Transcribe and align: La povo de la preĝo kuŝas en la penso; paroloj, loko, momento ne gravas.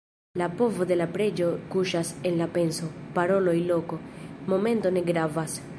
La 0.41 0.45
povo 0.61 0.87
de 0.91 0.95
la 1.01 1.05
preĝo 1.17 1.49
kuŝas 1.75 2.11
en 2.31 2.41
la 2.41 2.49
penso; 2.57 2.91
paroloj, 3.19 3.57
loko, 3.73 4.01
momento 4.55 4.97
ne 4.99 5.11
gravas. 5.13 5.61